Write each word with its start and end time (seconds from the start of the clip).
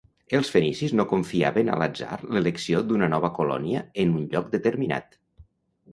Els 0.35 0.47
fenicis 0.53 0.93
no 0.99 1.05
confiaven 1.11 1.69
a 1.69 1.75
l'atzar 1.83 2.17
l'elecció 2.37 2.81
d'una 2.93 3.13
nova 3.15 3.33
colònia 3.39 3.85
en 4.05 4.19
un 4.23 4.29
lloc 4.33 4.53
determinat. 4.59 5.19